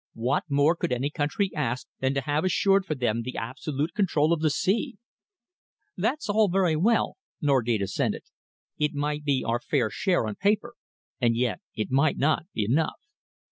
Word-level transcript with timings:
What 0.15 0.45
more 0.49 0.75
could 0.75 0.91
any 0.91 1.11
country 1.11 1.51
ask 1.55 1.85
than 1.99 2.15
to 2.15 2.21
have 2.21 2.43
assured 2.43 2.87
for 2.87 2.95
them 2.95 3.21
the 3.21 3.37
absolute 3.37 3.93
control 3.93 4.33
of 4.33 4.41
the 4.41 4.49
sea?" 4.49 4.97
"That's 5.95 6.27
all 6.27 6.47
very 6.47 6.75
well," 6.75 7.17
Norgate 7.39 7.83
assented. 7.83 8.23
"It 8.79 8.95
might 8.95 9.23
be 9.23 9.43
our 9.45 9.59
fair 9.59 9.91
share 9.91 10.25
on 10.25 10.37
paper, 10.37 10.73
and 11.19 11.35
yet 11.37 11.61
it 11.75 11.91
might 11.91 12.17
not 12.17 12.47
be 12.51 12.65
enough. 12.65 12.95